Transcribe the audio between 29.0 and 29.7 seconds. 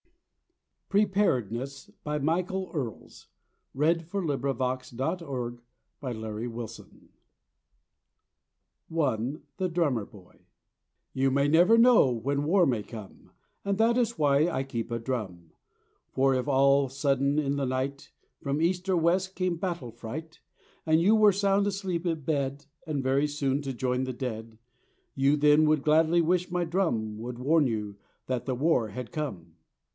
come.